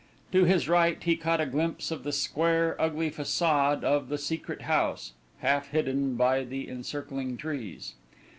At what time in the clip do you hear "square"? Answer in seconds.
2.11-2.75